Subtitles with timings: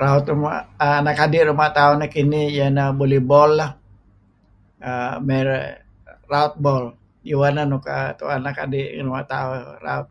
[0.00, 0.26] Raut
[0.84, 3.72] err anak adi' ruma' tauh nekinih iyeh neh volleyball lah
[4.88, 5.42] err mey
[6.32, 6.84] raut bol.
[7.24, 9.54] Diweh neh nuk err tu'en anak adi' ruma' tauh
[9.84, 10.06] raut.